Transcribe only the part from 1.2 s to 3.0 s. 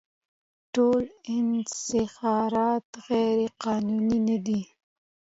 انحصارات